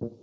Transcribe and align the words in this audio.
Thank 0.00 0.14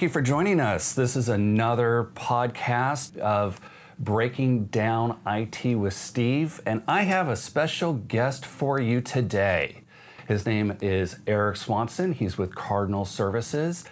you 0.00 0.08
for 0.08 0.22
joining 0.22 0.60
us. 0.60 0.94
This 0.94 1.14
is 1.14 1.28
another 1.28 2.08
podcast 2.14 3.18
of 3.18 3.60
Breaking 3.98 4.64
Down 4.68 5.18
IT 5.26 5.74
with 5.74 5.92
Steve, 5.92 6.62
and 6.64 6.82
I 6.88 7.02
have 7.02 7.28
a 7.28 7.36
special 7.36 7.92
guest 7.92 8.46
for 8.46 8.80
you 8.80 9.02
today. 9.02 9.82
His 10.26 10.46
name 10.46 10.78
is 10.80 11.18
Erik 11.26 11.56
Swanson. 11.56 12.14
He's 12.14 12.38
with 12.38 12.54
Cardinal 12.54 13.04
Services 13.04 13.84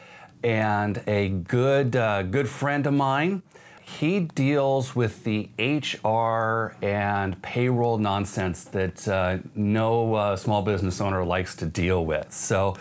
and 0.43 1.03
a 1.07 1.29
good, 1.29 1.95
uh, 1.95 2.23
good 2.23 2.49
friend 2.49 2.87
of 2.87 2.95
mine. 2.95 3.43
He 3.87 4.19
deals 4.19 4.97
with 4.97 5.23
the 5.23 5.49
HR 5.59 6.77
and 6.85 7.41
payroll 7.41 7.99
nonsense 7.99 8.65
that 8.65 9.07
uh, 9.07 9.39
no 9.55 10.15
uh, 10.15 10.37
small 10.37 10.61
business 10.61 11.01
owner 11.01 11.25
likes 11.25 11.55
to 11.57 11.67
deal 11.67 12.05
with. 12.05 12.33
So, 12.33 12.77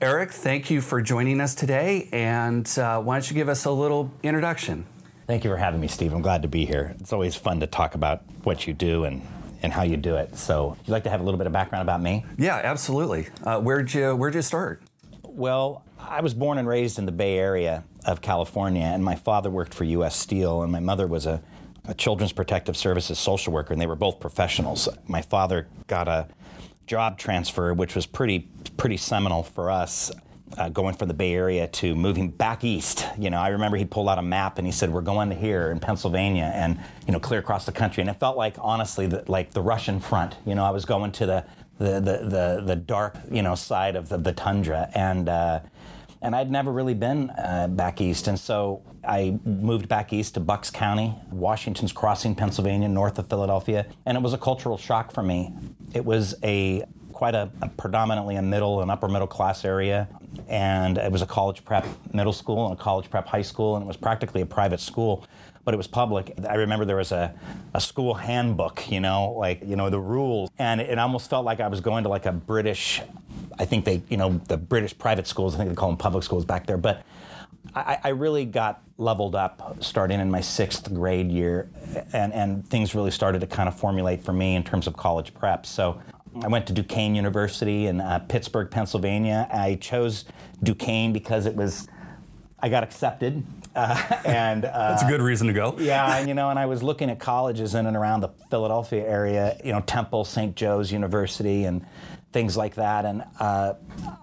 Erik, 0.00 0.32
thank 0.32 0.68
you 0.68 0.80
for 0.80 1.00
joining 1.00 1.40
us 1.40 1.54
today. 1.54 2.08
And 2.12 2.68
uh, 2.76 3.00
why 3.00 3.14
don't 3.14 3.30
you 3.30 3.34
give 3.34 3.48
us 3.48 3.66
a 3.66 3.70
little 3.70 4.12
introduction? 4.24 4.84
Thank 5.28 5.44
you 5.44 5.50
for 5.50 5.56
having 5.56 5.80
me, 5.80 5.86
Steve. 5.86 6.12
I'm 6.12 6.22
glad 6.22 6.42
to 6.42 6.48
be 6.48 6.66
here. 6.66 6.96
It's 6.98 7.12
always 7.12 7.36
fun 7.36 7.60
to 7.60 7.68
talk 7.68 7.94
about 7.94 8.22
what 8.42 8.66
you 8.66 8.74
do 8.74 9.04
and, 9.04 9.22
and 9.62 9.72
how 9.72 9.84
you 9.84 9.96
do 9.96 10.16
it. 10.16 10.36
So, 10.36 10.76
you'd 10.80 10.88
you 10.88 10.92
like 10.92 11.04
to 11.04 11.10
have 11.10 11.20
a 11.20 11.24
little 11.24 11.38
bit 11.38 11.46
of 11.46 11.52
background 11.52 11.82
about 11.82 12.02
me? 12.02 12.26
Yeah, 12.36 12.56
absolutely. 12.56 13.28
Uh, 13.44 13.60
where'd 13.60 13.94
you 13.94 14.16
Where'd 14.16 14.34
you 14.34 14.42
start? 14.42 14.82
Well, 15.22 15.84
I 16.00 16.20
was 16.20 16.34
born 16.34 16.58
and 16.58 16.66
raised 16.66 16.98
in 16.98 17.06
the 17.06 17.12
Bay 17.12 17.38
Area 17.38 17.84
of 18.04 18.20
California, 18.20 18.84
and 18.84 19.04
my 19.04 19.14
father 19.14 19.50
worked 19.50 19.74
for 19.74 19.84
U.S. 19.84 20.16
Steel, 20.16 20.62
and 20.62 20.72
my 20.72 20.80
mother 20.80 21.06
was 21.06 21.26
a, 21.26 21.42
a 21.86 21.94
Children's 21.94 22.32
Protective 22.32 22.76
Services 22.76 23.18
social 23.18 23.52
worker, 23.52 23.72
and 23.72 23.80
they 23.80 23.86
were 23.86 23.96
both 23.96 24.20
professionals. 24.20 24.88
My 25.06 25.22
father 25.22 25.68
got 25.86 26.08
a 26.08 26.28
job 26.86 27.18
transfer, 27.18 27.72
which 27.72 27.94
was 27.94 28.06
pretty 28.06 28.48
pretty 28.76 28.96
seminal 28.96 29.42
for 29.42 29.70
us. 29.70 30.10
Uh, 30.58 30.68
going 30.68 30.94
from 30.94 31.08
the 31.08 31.14
Bay 31.14 31.32
Area 31.32 31.66
to 31.66 31.94
moving 31.94 32.28
back 32.28 32.62
east, 32.62 33.06
you 33.18 33.30
know, 33.30 33.38
I 33.38 33.48
remember 33.48 33.78
he 33.78 33.86
pulled 33.86 34.10
out 34.10 34.18
a 34.18 34.22
map 34.22 34.58
and 34.58 34.66
he 34.66 34.72
said, 34.72 34.92
"We're 34.92 35.00
going 35.00 35.30
to 35.30 35.34
here 35.34 35.70
in 35.70 35.80
Pennsylvania, 35.80 36.52
and 36.54 36.78
you 37.06 37.12
know, 37.14 37.20
clear 37.20 37.40
across 37.40 37.64
the 37.64 37.72
country." 37.72 38.02
And 38.02 38.10
it 38.10 38.20
felt 38.20 38.36
like, 38.36 38.56
honestly, 38.58 39.06
the, 39.06 39.24
like 39.28 39.52
the 39.52 39.62
Russian 39.62 39.98
front. 39.98 40.36
You 40.44 40.54
know, 40.54 40.62
I 40.62 40.70
was 40.70 40.84
going 40.84 41.10
to 41.12 41.24
the 41.24 41.44
the 41.78 42.00
the 42.00 42.18
the, 42.28 42.62
the 42.66 42.76
dark, 42.76 43.16
you 43.30 43.40
know, 43.40 43.54
side 43.54 43.96
of 43.96 44.10
the, 44.10 44.18
the 44.18 44.32
tundra, 44.32 44.90
and 44.94 45.30
uh, 45.30 45.60
and 46.22 46.34
I'd 46.36 46.50
never 46.50 46.72
really 46.72 46.94
been 46.94 47.30
uh, 47.30 47.68
back 47.68 48.00
east, 48.00 48.28
and 48.28 48.38
so 48.38 48.82
I 49.06 49.38
moved 49.44 49.88
back 49.88 50.12
east 50.12 50.34
to 50.34 50.40
Bucks 50.40 50.70
County, 50.70 51.14
Washington's 51.30 51.92
Crossing, 51.92 52.34
Pennsylvania, 52.34 52.88
north 52.88 53.18
of 53.18 53.28
Philadelphia, 53.28 53.86
and 54.06 54.16
it 54.16 54.22
was 54.22 54.32
a 54.32 54.38
cultural 54.38 54.78
shock 54.78 55.12
for 55.12 55.22
me. 55.22 55.52
It 55.92 56.04
was 56.04 56.34
a 56.42 56.84
quite 57.12 57.34
a, 57.34 57.50
a, 57.60 57.68
predominantly 57.68 58.36
a 58.36 58.42
middle 58.42 58.80
and 58.82 58.90
upper 58.90 59.08
middle 59.08 59.26
class 59.26 59.64
area, 59.64 60.08
and 60.48 60.96
it 60.96 61.10
was 61.10 61.22
a 61.22 61.26
college 61.26 61.64
prep 61.64 61.86
middle 62.14 62.32
school 62.32 62.66
and 62.66 62.78
a 62.78 62.82
college 62.82 63.10
prep 63.10 63.26
high 63.26 63.42
school, 63.42 63.76
and 63.76 63.84
it 63.84 63.86
was 63.86 63.96
practically 63.96 64.40
a 64.40 64.46
private 64.46 64.80
school, 64.80 65.24
but 65.64 65.74
it 65.74 65.76
was 65.76 65.86
public. 65.86 66.34
I 66.48 66.54
remember 66.54 66.84
there 66.84 66.96
was 66.96 67.12
a, 67.12 67.34
a 67.74 67.80
school 67.80 68.14
handbook, 68.14 68.90
you 68.90 69.00
know, 69.00 69.32
like 69.32 69.62
you 69.64 69.76
know 69.76 69.90
the 69.90 70.00
rules, 70.00 70.50
and 70.58 70.80
it 70.80 70.98
almost 70.98 71.30
felt 71.30 71.44
like 71.44 71.60
I 71.60 71.68
was 71.68 71.80
going 71.80 72.04
to 72.04 72.08
like 72.08 72.26
a 72.26 72.32
British. 72.32 73.02
I 73.58 73.64
think 73.64 73.84
they, 73.84 74.02
you 74.08 74.16
know, 74.16 74.40
the 74.48 74.56
British 74.56 74.96
private 74.96 75.26
schools. 75.26 75.54
I 75.54 75.58
think 75.58 75.70
they 75.70 75.76
call 75.76 75.88
them 75.88 75.98
public 75.98 76.24
schools 76.24 76.44
back 76.44 76.66
there, 76.66 76.78
but. 76.78 77.04
I, 77.74 77.98
I, 78.04 78.08
really 78.08 78.44
got 78.44 78.82
leveled 78.98 79.36
up 79.36 79.76
starting 79.80 80.20
in 80.20 80.30
my 80.30 80.40
sixth 80.40 80.92
grade 80.92 81.30
year, 81.30 81.70
and, 82.12 82.32
and 82.32 82.68
things 82.68 82.94
really 82.94 83.12
started 83.12 83.40
to 83.40 83.46
kind 83.46 83.68
of 83.68 83.78
formulate 83.78 84.22
for 84.22 84.32
me 84.32 84.56
in 84.56 84.64
terms 84.64 84.86
of 84.88 84.96
college 84.96 85.32
prep. 85.32 85.64
So 85.64 86.02
I 86.42 86.48
went 86.48 86.66
to 86.68 86.72
Duquesne 86.72 87.14
University 87.14 87.86
in 87.86 88.00
uh, 88.00 88.18
Pittsburgh, 88.20 88.70
Pennsylvania. 88.70 89.46
I 89.52 89.76
chose 89.76 90.24
Duquesne 90.62 91.12
because 91.12 91.46
it 91.46 91.54
was, 91.54 91.88
I 92.62 92.68
got 92.68 92.84
accepted. 92.84 93.42
Uh, 93.74 94.00
and 94.24 94.64
uh, 94.64 94.90
that's 94.90 95.02
a 95.02 95.08
good 95.08 95.20
reason 95.20 95.48
to 95.48 95.52
go. 95.52 95.74
yeah, 95.78 96.18
and, 96.18 96.28
you 96.28 96.34
know, 96.34 96.50
and 96.50 96.58
I 96.58 96.66
was 96.66 96.82
looking 96.82 97.10
at 97.10 97.18
colleges 97.18 97.74
in 97.74 97.86
and 97.86 97.96
around 97.96 98.20
the 98.20 98.28
Philadelphia 98.50 99.06
area, 99.06 99.56
you 99.64 99.72
know, 99.72 99.80
Temple, 99.80 100.24
St. 100.24 100.54
Joe's 100.54 100.92
University, 100.92 101.64
and 101.64 101.84
things 102.32 102.56
like 102.56 102.74
that. 102.76 103.04
And 103.04 103.24
uh, 103.38 103.74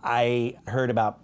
I 0.04 0.56
heard 0.68 0.90
about 0.90 1.20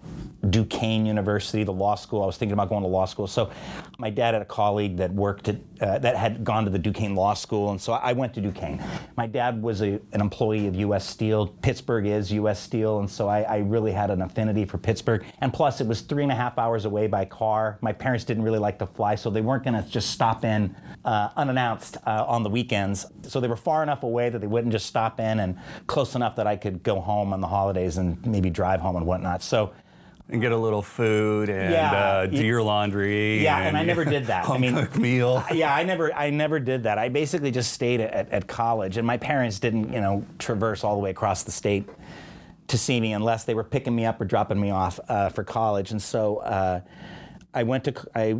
Duquesne 0.49 1.05
University, 1.05 1.63
the 1.63 1.73
law 1.73 1.95
school. 1.95 2.21
I 2.23 2.25
was 2.25 2.37
thinking 2.37 2.53
about 2.53 2.69
going 2.69 2.83
to 2.83 2.87
law 2.87 3.05
school. 3.05 3.27
So 3.27 3.51
my 3.97 4.09
dad 4.09 4.33
had 4.33 4.41
a 4.41 4.45
colleague 4.45 4.97
that 4.97 5.11
worked 5.13 5.47
at, 5.47 5.57
uh, 5.79 5.99
that 5.99 6.15
had 6.15 6.43
gone 6.43 6.65
to 6.65 6.69
the 6.69 6.79
Duquesne 6.79 7.15
Law 7.15 7.33
School, 7.33 7.71
and 7.71 7.79
so 7.79 7.93
I 7.93 8.13
went 8.13 8.33
to 8.33 8.41
Duquesne. 8.41 8.83
My 9.15 9.27
dad 9.27 9.61
was 9.61 9.81
a, 9.81 9.99
an 10.11 10.21
employee 10.21 10.67
of 10.67 10.75
U.S. 10.75 11.07
Steel. 11.07 11.47
Pittsburgh 11.47 12.05
is 12.05 12.31
U.S. 12.33 12.59
Steel, 12.59 12.99
and 12.99 13.09
so 13.09 13.27
I, 13.27 13.41
I, 13.41 13.57
really 13.59 13.91
had 13.91 14.09
an 14.09 14.21
affinity 14.21 14.65
for 14.65 14.77
Pittsburgh. 14.77 15.23
And 15.39 15.53
plus, 15.53 15.81
it 15.81 15.87
was 15.87 16.01
three 16.01 16.23
and 16.23 16.31
a 16.31 16.35
half 16.35 16.57
hours 16.57 16.85
away 16.85 17.07
by 17.07 17.25
car. 17.25 17.77
My 17.81 17.93
parents 17.93 18.25
didn't 18.25 18.43
really 18.43 18.59
like 18.59 18.79
to 18.79 18.85
fly, 18.85 19.15
so 19.15 19.29
they 19.29 19.41
weren't 19.41 19.63
going 19.63 19.81
to 19.81 19.89
just 19.89 20.09
stop 20.09 20.43
in 20.43 20.75
uh, 21.05 21.29
unannounced 21.37 21.97
uh, 22.05 22.25
on 22.27 22.43
the 22.43 22.49
weekends. 22.49 23.05
So 23.23 23.39
they 23.39 23.47
were 23.47 23.55
far 23.55 23.81
enough 23.81 24.03
away 24.03 24.29
that 24.29 24.39
they 24.39 24.47
wouldn't 24.47 24.71
just 24.71 24.87
stop 24.87 25.19
in, 25.19 25.39
and 25.39 25.57
close 25.87 26.15
enough 26.15 26.35
that 26.35 26.47
I 26.47 26.57
could 26.57 26.74
go 26.75 26.99
home 26.99 27.33
on 27.33 27.41
the 27.41 27.47
holidays 27.47 27.97
and 27.97 28.23
maybe 28.25 28.49
drive 28.49 28.79
home 28.79 28.95
and 28.95 29.05
whatnot. 29.05 29.41
So 29.43 29.73
and 30.29 30.41
get 30.41 30.51
a 30.51 30.57
little 30.57 30.81
food 30.81 31.49
and 31.49 31.71
yeah, 31.71 31.91
uh, 31.91 32.25
do 32.25 32.43
your 32.43 32.63
laundry. 32.63 33.43
Yeah, 33.43 33.57
and, 33.59 33.69
and 33.69 33.77
I 33.77 33.83
never 33.83 34.03
did 34.03 34.25
that. 34.25 34.45
Home 34.45 34.55
I 34.57 34.59
mean, 34.59 34.73
cooked 34.73 34.97
meal. 34.97 35.43
Yeah, 35.53 35.73
I 35.73 35.83
never, 35.83 36.13
I 36.13 36.31
never 36.31 36.59
did 36.59 36.83
that. 36.83 36.97
I 36.97 37.09
basically 37.09 37.51
just 37.51 37.73
stayed 37.73 38.01
at, 38.01 38.29
at 38.31 38.47
college, 38.47 38.97
and 38.97 39.05
my 39.05 39.17
parents 39.17 39.59
didn't, 39.59 39.93
you 39.93 40.01
know, 40.01 40.25
traverse 40.39 40.83
all 40.83 40.95
the 40.95 41.01
way 41.01 41.11
across 41.11 41.43
the 41.43 41.51
state 41.51 41.87
to 42.67 42.77
see 42.77 42.99
me 42.99 43.13
unless 43.13 43.43
they 43.43 43.53
were 43.53 43.63
picking 43.63 43.95
me 43.95 44.05
up 44.05 44.19
or 44.19 44.25
dropping 44.25 44.59
me 44.59 44.71
off 44.71 44.99
uh, 45.07 45.29
for 45.29 45.43
college. 45.43 45.91
And 45.91 46.01
so 46.01 46.37
uh, 46.37 46.81
I 47.55 47.63
went 47.63 47.85
to, 47.85 47.93
I 48.13 48.35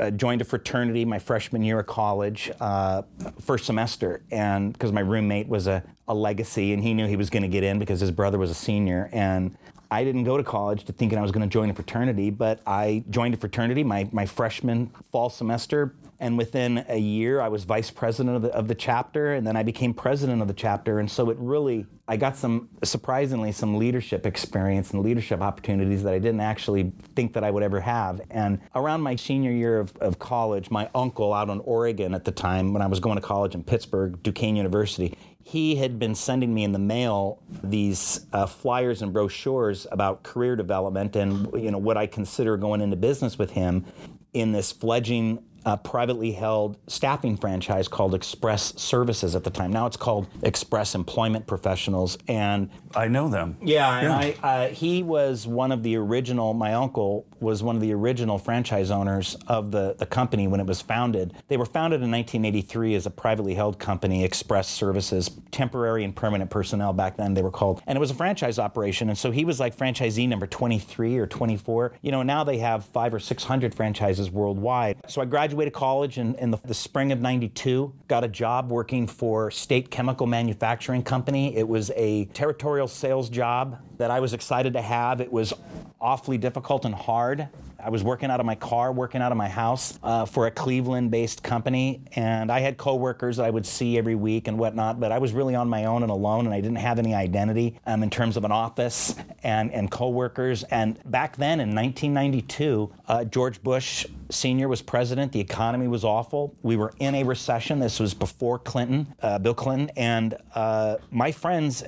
uh, 0.00 0.10
joined 0.10 0.40
a 0.40 0.44
fraternity 0.44 1.04
my 1.04 1.18
freshman 1.18 1.62
year 1.62 1.80
of 1.80 1.86
college, 1.86 2.50
uh, 2.60 3.02
first 3.38 3.66
semester, 3.66 4.22
and 4.30 4.72
because 4.72 4.90
my 4.90 5.02
roommate 5.02 5.46
was 5.46 5.66
a, 5.66 5.84
a 6.08 6.14
legacy, 6.14 6.72
and 6.72 6.82
he 6.82 6.94
knew 6.94 7.06
he 7.06 7.16
was 7.16 7.28
going 7.28 7.42
to 7.42 7.48
get 7.48 7.62
in 7.62 7.78
because 7.78 8.00
his 8.00 8.10
brother 8.10 8.38
was 8.38 8.50
a 8.50 8.54
senior, 8.54 9.10
and 9.12 9.54
I 9.94 10.02
didn't 10.02 10.24
go 10.24 10.36
to 10.36 10.42
college 10.42 10.82
to 10.86 10.92
thinking 10.92 11.20
I 11.20 11.22
was 11.22 11.30
going 11.30 11.48
to 11.48 11.52
join 11.52 11.70
a 11.70 11.74
fraternity, 11.74 12.30
but 12.30 12.58
I 12.66 13.04
joined 13.10 13.32
a 13.34 13.36
fraternity 13.36 13.84
my, 13.84 14.08
my 14.10 14.26
freshman 14.26 14.90
fall 15.12 15.30
semester. 15.30 15.94
And 16.18 16.36
within 16.36 16.84
a 16.88 16.98
year, 16.98 17.40
I 17.40 17.46
was 17.46 17.62
vice 17.62 17.90
president 17.90 18.34
of 18.34 18.42
the, 18.42 18.48
of 18.48 18.66
the 18.66 18.74
chapter, 18.74 19.34
and 19.34 19.46
then 19.46 19.56
I 19.56 19.62
became 19.62 19.94
president 19.94 20.42
of 20.42 20.48
the 20.48 20.54
chapter. 20.54 20.98
And 20.98 21.08
so 21.08 21.30
it 21.30 21.36
really, 21.38 21.86
I 22.08 22.16
got 22.16 22.36
some, 22.36 22.70
surprisingly, 22.82 23.52
some 23.52 23.76
leadership 23.76 24.26
experience 24.26 24.90
and 24.92 25.02
leadership 25.02 25.40
opportunities 25.40 26.02
that 26.02 26.12
I 26.12 26.18
didn't 26.18 26.40
actually 26.40 26.92
think 27.14 27.34
that 27.34 27.44
I 27.44 27.50
would 27.52 27.62
ever 27.62 27.80
have. 27.80 28.20
And 28.30 28.60
around 28.74 29.02
my 29.02 29.14
senior 29.14 29.52
year 29.52 29.78
of, 29.78 29.96
of 29.98 30.18
college, 30.18 30.70
my 30.70 30.88
uncle 30.92 31.32
out 31.32 31.50
in 31.50 31.60
Oregon 31.60 32.14
at 32.14 32.24
the 32.24 32.32
time, 32.32 32.72
when 32.72 32.82
I 32.82 32.88
was 32.88 32.98
going 32.98 33.16
to 33.16 33.22
college 33.22 33.54
in 33.54 33.62
Pittsburgh, 33.62 34.20
Duquesne 34.24 34.56
University, 34.56 35.16
he 35.44 35.76
had 35.76 35.98
been 35.98 36.14
sending 36.14 36.54
me 36.54 36.64
in 36.64 36.72
the 36.72 36.78
mail 36.78 37.38
these 37.62 38.26
uh, 38.32 38.46
flyers 38.46 39.02
and 39.02 39.12
brochures 39.12 39.86
about 39.92 40.22
career 40.22 40.56
development 40.56 41.14
and 41.14 41.48
you 41.54 41.70
know 41.70 41.78
what 41.78 41.98
I 41.98 42.06
consider 42.06 42.56
going 42.56 42.80
into 42.80 42.96
business 42.96 43.38
with 43.38 43.50
him 43.50 43.84
in 44.32 44.52
this 44.52 44.72
fledging 44.72 45.44
a 45.64 45.76
privately 45.76 46.32
held 46.32 46.76
staffing 46.86 47.36
franchise 47.36 47.88
called 47.88 48.14
Express 48.14 48.74
Services 48.80 49.34
at 49.34 49.44
the 49.44 49.50
time. 49.50 49.72
Now 49.72 49.86
it's 49.86 49.96
called 49.96 50.28
Express 50.42 50.94
Employment 50.94 51.46
Professionals, 51.46 52.18
and 52.28 52.70
I 52.94 53.08
know 53.08 53.28
them. 53.28 53.56
Yeah, 53.62 54.00
yeah. 54.00 54.00
and 54.00 54.12
I, 54.12 54.36
uh, 54.42 54.68
he 54.68 55.02
was 55.02 55.46
one 55.46 55.72
of 55.72 55.82
the 55.82 55.96
original. 55.96 56.54
My 56.54 56.74
uncle 56.74 57.26
was 57.40 57.62
one 57.62 57.76
of 57.76 57.82
the 57.82 57.92
original 57.92 58.38
franchise 58.38 58.90
owners 58.90 59.36
of 59.48 59.70
the 59.70 59.94
the 59.98 60.06
company 60.06 60.46
when 60.48 60.60
it 60.60 60.66
was 60.66 60.80
founded. 60.80 61.34
They 61.48 61.56
were 61.56 61.66
founded 61.66 62.02
in 62.02 62.10
1983 62.10 62.94
as 62.94 63.06
a 63.06 63.10
privately 63.10 63.54
held 63.54 63.78
company, 63.78 64.24
Express 64.24 64.68
Services, 64.68 65.30
temporary 65.50 66.04
and 66.04 66.14
permanent 66.14 66.50
personnel 66.50 66.92
back 66.92 67.16
then 67.16 67.34
they 67.34 67.42
were 67.42 67.50
called, 67.50 67.82
and 67.86 67.96
it 67.96 68.00
was 68.00 68.10
a 68.10 68.14
franchise 68.14 68.58
operation. 68.58 69.08
And 69.08 69.18
so 69.18 69.30
he 69.30 69.44
was 69.44 69.60
like 69.60 69.76
franchisee 69.76 70.28
number 70.28 70.46
23 70.46 71.18
or 71.18 71.26
24. 71.26 71.92
You 72.02 72.12
know, 72.12 72.22
now 72.22 72.44
they 72.44 72.58
have 72.58 72.84
five 72.84 73.14
or 73.14 73.20
six 73.20 73.44
hundred 73.44 73.74
franchises 73.74 74.30
worldwide. 74.30 74.96
So 75.08 75.20
I 75.22 75.24
graduated 75.24 75.53
graduated 75.54 75.72
college 75.72 76.18
in, 76.18 76.34
in 76.36 76.50
the, 76.50 76.58
the, 76.64 76.74
spring 76.74 77.12
of 77.12 77.20
92, 77.20 77.92
got 78.08 78.24
a 78.24 78.28
job 78.28 78.70
working 78.70 79.06
for 79.06 79.52
State 79.52 79.88
Chemical 79.88 80.26
Manufacturing 80.26 81.00
Company. 81.00 81.56
It 81.56 81.68
was 81.68 81.92
a 81.94 82.24
territorial 82.26 82.88
sales 82.88 83.30
job 83.30 83.78
that 83.98 84.10
I 84.10 84.18
was 84.18 84.32
excited 84.32 84.72
to 84.72 84.82
have. 84.82 85.20
It 85.20 85.30
was 85.30 85.54
awfully 86.00 86.38
difficult 86.38 86.84
and 86.84 86.94
hard. 86.94 87.48
I 87.82 87.90
was 87.90 88.02
working 88.02 88.30
out 88.30 88.40
of 88.40 88.46
my 88.46 88.54
car, 88.54 88.92
working 88.92 89.20
out 89.20 89.32
of 89.32 89.38
my 89.38 89.48
house 89.48 89.98
uh, 90.02 90.24
for 90.24 90.46
a 90.46 90.50
Cleveland 90.50 91.10
based 91.10 91.42
company, 91.42 92.02
and 92.16 92.50
I 92.50 92.60
had 92.60 92.76
coworkers 92.76 93.36
that 93.36 93.46
I 93.46 93.50
would 93.50 93.66
see 93.66 93.98
every 93.98 94.14
week 94.14 94.48
and 94.48 94.58
whatnot, 94.58 95.00
but 95.00 95.12
I 95.12 95.18
was 95.18 95.32
really 95.32 95.54
on 95.54 95.68
my 95.68 95.84
own 95.84 96.02
and 96.02 96.10
alone, 96.10 96.46
and 96.46 96.54
I 96.54 96.60
didn't 96.60 96.76
have 96.76 96.98
any 96.98 97.14
identity 97.14 97.78
um, 97.86 98.02
in 98.02 98.10
terms 98.10 98.36
of 98.36 98.44
an 98.44 98.52
office 98.52 99.14
and, 99.42 99.72
and 99.72 99.90
coworkers. 99.90 100.62
And 100.64 100.98
back 101.04 101.36
then 101.36 101.60
in 101.60 101.74
1992, 101.74 102.92
uh, 103.06 103.24
George 103.24 103.62
Bush 103.62 104.06
Sr. 104.30 104.68
was 104.68 104.82
president. 104.82 105.32
The 105.32 105.40
economy 105.40 105.88
was 105.88 106.04
awful. 106.04 106.54
We 106.62 106.76
were 106.76 106.92
in 106.98 107.14
a 107.14 107.24
recession. 107.24 107.78
This 107.78 108.00
was 108.00 108.14
before 108.14 108.58
Clinton, 108.58 109.14
uh, 109.22 109.38
Bill 109.38 109.54
Clinton. 109.54 109.90
And 109.96 110.36
uh, 110.54 110.96
my 111.10 111.32
friends 111.32 111.84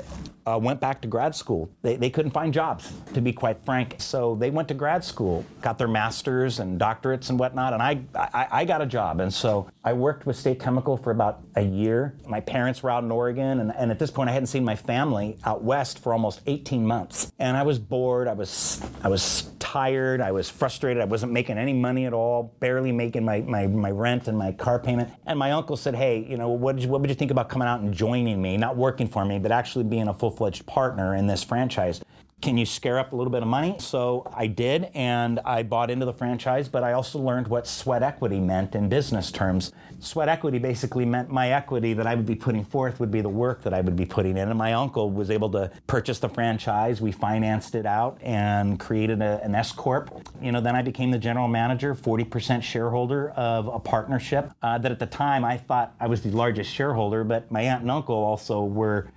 uh, 0.46 0.58
went 0.60 0.80
back 0.80 1.00
to 1.02 1.08
grad 1.08 1.34
school. 1.34 1.70
They, 1.82 1.96
they 1.96 2.10
couldn't 2.10 2.30
find 2.32 2.52
jobs, 2.52 2.92
to 3.14 3.20
be 3.20 3.32
quite 3.32 3.60
frank. 3.64 3.96
So 3.98 4.36
they 4.36 4.50
went 4.50 4.68
to 4.68 4.74
grad 4.74 5.04
school, 5.04 5.44
got 5.60 5.75
their 5.78 5.88
masters 5.88 6.58
and 6.58 6.81
doctorates 6.81 7.31
and 7.31 7.38
whatnot. 7.38 7.73
And 7.73 7.82
I, 7.82 8.00
I, 8.14 8.49
I 8.50 8.64
got 8.64 8.82
a 8.82 8.87
job. 8.87 9.20
And 9.20 9.32
so 9.32 9.69
I 9.84 9.93
worked 9.93 10.26
with 10.26 10.37
State 10.37 10.61
Chemical 10.61 10.96
for 10.96 11.11
about 11.11 11.43
a 11.55 11.62
year. 11.62 12.14
My 12.26 12.40
parents 12.40 12.82
were 12.82 12.90
out 12.90 13.05
in 13.05 13.11
Oregon. 13.11 13.61
And, 13.61 13.73
and 13.75 13.90
at 13.90 13.99
this 13.99 14.11
point, 14.11 14.31
I 14.31 14.32
hadn't 14.32 14.49
seen 14.49 14.64
my 14.64 14.76
family 14.76 15.38
out 15.44 15.62
west 15.62 15.99
for 15.99 16.12
almost 16.12 16.40
18 16.46 16.87
months. 16.87 17.32
And 17.38 17.56
I 17.56 17.62
was 17.62 17.78
bored. 17.78 18.28
I 18.28 18.32
was, 18.32 18.82
I 19.02 19.08
was 19.08 19.50
tired. 19.58 20.20
I 20.20 20.32
was 20.32 20.49
frustrated. 20.49 21.02
I 21.02 21.06
wasn't 21.06 21.32
making 21.32 21.58
any 21.58 21.73
money 21.73 22.06
at 22.06 22.12
all, 22.12 22.55
barely 22.61 22.93
making 22.93 23.25
my, 23.25 23.40
my, 23.40 23.67
my 23.67 23.90
rent 23.90 24.28
and 24.28 24.38
my 24.38 24.52
car 24.52 24.78
payment. 24.78 25.11
And 25.26 25.38
my 25.38 25.52
uncle 25.52 25.76
said, 25.76 25.94
Hey, 25.94 26.26
you 26.28 26.37
know, 26.37 26.49
what, 26.50 26.78
you, 26.78 26.88
what 26.88 27.00
would 27.00 27.11
you 27.11 27.17
think 27.17 27.31
about 27.31 27.49
coming 27.49 27.69
out 27.69 27.81
and 27.81 27.93
joining 27.93 28.40
me? 28.40 28.56
Not 28.56 28.76
working 28.76 29.08
for 29.08 29.25
me, 29.25 29.38
but 29.38 29.52
actually 29.52 29.84
being 29.84 30.08
a 30.08 30.14
full 30.14 30.31
fledged 30.31 30.67
partner 30.67 31.14
in 31.14 31.26
this 31.26 31.43
franchise 31.43 32.00
can 32.46 32.56
you 32.56 32.64
scare 32.64 32.96
up 32.96 33.12
a 33.12 33.16
little 33.16 33.32
bit 33.32 33.42
of 33.42 33.48
money? 33.48 33.74
So 33.80 34.30
I 34.32 34.46
did, 34.46 34.88
and 34.94 35.40
I 35.44 35.64
bought 35.64 35.90
into 35.90 36.06
the 36.06 36.12
franchise, 36.12 36.68
but 36.68 36.84
I 36.84 36.92
also 36.92 37.18
learned 37.18 37.48
what 37.48 37.66
sweat 37.66 38.04
equity 38.04 38.38
meant 38.38 38.76
in 38.76 38.88
business 38.88 39.32
terms. 39.32 39.72
Sweat 39.98 40.28
equity 40.28 40.58
basically 40.58 41.04
meant 41.04 41.28
my 41.28 41.50
equity 41.50 41.92
that 41.94 42.06
I 42.06 42.14
would 42.14 42.24
be 42.24 42.36
putting 42.36 42.62
forth 42.62 43.00
would 43.00 43.10
be 43.10 43.20
the 43.20 43.28
work 43.28 43.64
that 43.64 43.74
I 43.74 43.80
would 43.80 43.96
be 43.96 44.06
putting 44.06 44.36
in. 44.36 44.48
And 44.48 44.56
my 44.56 44.74
uncle 44.74 45.10
was 45.10 45.28
able 45.28 45.50
to 45.52 45.72
purchase 45.88 46.20
the 46.20 46.28
franchise. 46.28 47.00
We 47.00 47.10
financed 47.10 47.74
it 47.74 47.84
out 47.84 48.18
and 48.22 48.78
created 48.78 49.22
a, 49.22 49.42
an 49.42 49.56
S 49.56 49.72
Corp. 49.72 50.28
You 50.40 50.52
know, 50.52 50.60
then 50.60 50.76
I 50.76 50.82
became 50.82 51.10
the 51.10 51.18
general 51.18 51.48
manager, 51.48 51.96
40% 51.96 52.62
shareholder 52.62 53.30
of 53.30 53.66
a 53.66 53.80
partnership 53.80 54.52
uh, 54.62 54.78
that 54.78 54.92
at 54.92 55.00
the 55.00 55.06
time 55.06 55.44
I 55.44 55.56
thought 55.56 55.96
I 55.98 56.06
was 56.06 56.22
the 56.22 56.30
largest 56.30 56.70
shareholder, 56.72 57.24
but 57.24 57.50
my 57.50 57.62
aunt 57.62 57.82
and 57.82 57.90
uncle 57.90 58.14
also 58.14 58.62
were 58.62 59.08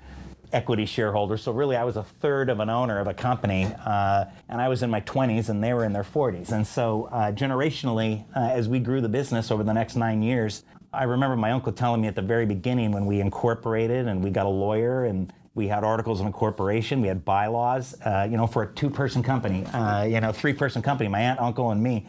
equity 0.51 0.85
shareholder. 0.85 1.37
So 1.37 1.51
really, 1.51 1.75
I 1.75 1.83
was 1.83 1.97
a 1.97 2.03
third 2.03 2.49
of 2.49 2.59
an 2.59 2.69
owner 2.69 2.99
of 2.99 3.07
a 3.07 3.13
company, 3.13 3.65
uh, 3.85 4.25
and 4.47 4.61
I 4.61 4.67
was 4.67 4.83
in 4.83 4.89
my 4.89 5.01
20s, 5.01 5.49
and 5.49 5.63
they 5.63 5.73
were 5.73 5.85
in 5.85 5.93
their 5.93 6.03
40s. 6.03 6.51
And 6.51 6.65
so, 6.65 7.05
uh, 7.11 7.31
generationally, 7.31 8.25
uh, 8.35 8.39
as 8.39 8.67
we 8.67 8.79
grew 8.79 9.01
the 9.01 9.09
business 9.09 9.51
over 9.51 9.63
the 9.63 9.73
next 9.73 9.95
nine 9.95 10.21
years, 10.21 10.63
I 10.91 11.03
remember 11.03 11.35
my 11.35 11.51
uncle 11.51 11.71
telling 11.71 12.01
me 12.01 12.07
at 12.07 12.15
the 12.15 12.21
very 12.21 12.45
beginning 12.45 12.91
when 12.91 13.05
we 13.05 13.21
incorporated 13.21 14.07
and 14.07 14.23
we 14.23 14.31
got 14.31 14.47
a 14.47 14.49
lawyer 14.49 15.05
and 15.05 15.31
we 15.53 15.67
had 15.67 15.83
articles 15.83 16.19
of 16.19 16.25
incorporation, 16.25 17.01
we 17.01 17.07
had 17.07 17.23
bylaws, 17.25 17.95
uh, 18.05 18.27
you 18.29 18.37
know, 18.37 18.47
for 18.47 18.63
a 18.63 18.67
two-person 18.67 19.21
company, 19.21 19.65
uh, 19.67 20.03
you 20.03 20.19
know, 20.19 20.31
three-person 20.31 20.81
company, 20.81 21.09
my 21.09 21.19
aunt, 21.19 21.39
uncle, 21.39 21.71
and 21.71 21.83
me. 21.83 22.07